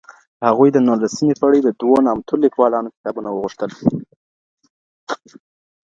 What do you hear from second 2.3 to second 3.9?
ليکوالانو کتابونه وغوښتل.